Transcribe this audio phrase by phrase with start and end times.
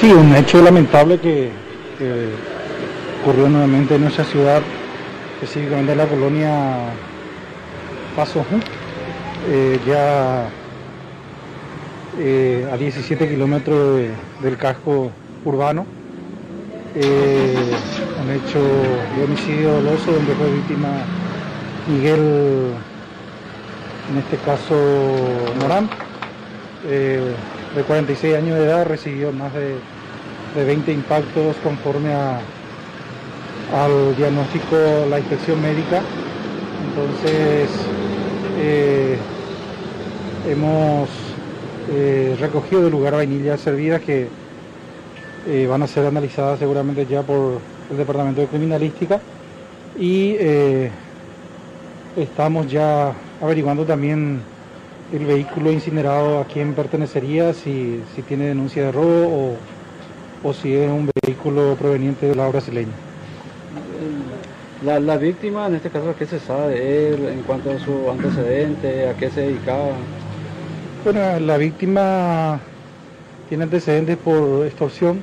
[0.00, 1.50] Sí, un hecho lamentable que,
[3.20, 4.62] ocurrió nuevamente en nuestra ciudad,
[5.40, 6.76] específicamente en la colonia
[8.14, 8.44] Paso
[9.50, 10.48] eh, ya
[12.18, 14.10] eh, a 17 kilómetros de-
[14.42, 15.10] del casco
[15.44, 15.84] urbano.
[16.94, 17.54] Eh,
[18.24, 18.58] un hecho
[19.16, 20.88] de homicidio doloso donde fue víctima
[21.88, 22.72] Miguel,
[24.10, 24.74] en este caso
[25.60, 25.88] Morán,
[26.88, 27.34] eh,
[27.74, 29.76] de 46 años de edad, recibió más de,
[30.54, 32.40] de 20 impactos conforme a,
[33.72, 34.76] al diagnóstico
[35.08, 36.02] la inspección médica.
[36.88, 37.68] Entonces,
[38.58, 39.16] eh,
[40.48, 41.08] hemos
[41.90, 44.28] eh, recogido del lugar vainillas servidas que
[45.46, 47.60] eh, van a ser analizadas seguramente ya por
[47.90, 49.20] el Departamento de Criminalística
[49.98, 50.36] y
[52.16, 54.40] estamos ya averiguando también
[55.12, 59.56] el vehículo incinerado a quién pertenecería, si, si tiene denuncia de robo o,
[60.48, 62.92] o si es un vehículo proveniente de la brasileña.
[64.84, 68.10] La, la víctima, en este caso, ¿qué se sabe de él en cuanto a su
[68.10, 69.90] antecedente, a qué se dedicaba?
[71.04, 72.60] Bueno, la víctima
[73.48, 75.20] tiene antecedentes por extorsión,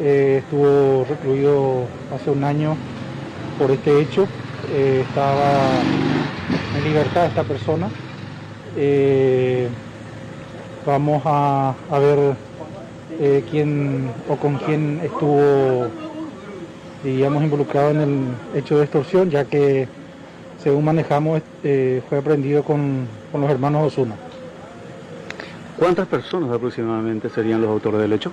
[0.00, 2.76] eh, estuvo recluido hace un año
[3.58, 4.26] por este hecho,
[4.74, 5.80] eh, estaba
[6.76, 7.88] en libertad esta persona.
[8.76, 9.68] Eh,
[10.86, 12.34] vamos a, a ver
[13.20, 15.86] eh, quién o con quién estuvo,
[17.02, 19.86] digamos, involucrado en el hecho de extorsión, ya que
[20.62, 24.14] según manejamos eh, fue aprendido con, con los hermanos Osuna.
[25.78, 28.32] ¿Cuántas personas aproximadamente serían los autores del hecho?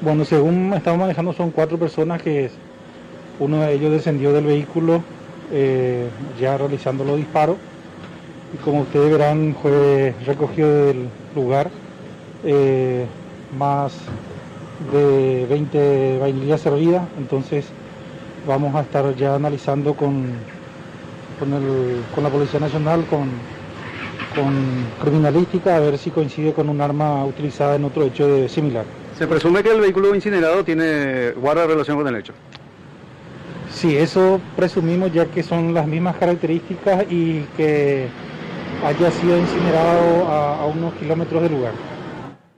[0.00, 2.50] Bueno, según estamos manejando son cuatro personas que
[3.38, 5.00] uno de ellos descendió del vehículo
[5.52, 6.08] eh,
[6.40, 7.56] ya realizando los disparos
[8.54, 11.70] y como ustedes verán fue recogido del lugar
[12.44, 13.06] eh,
[13.58, 13.94] más
[14.92, 17.66] de 20 vainillas servidas, entonces
[18.46, 20.24] vamos a estar ya analizando con,
[21.38, 23.28] con, el- con la Policía Nacional, con,
[24.34, 24.52] con
[25.02, 28.84] criminalística, a ver si coincide con un arma utilizada en otro hecho de similar.
[29.16, 32.32] Se presume que el vehículo incinerado tiene guarda relación con el hecho.
[33.72, 38.08] Sí, eso presumimos ya que son las mismas características y que
[38.84, 41.91] haya sido incinerado a, a unos kilómetros del lugar.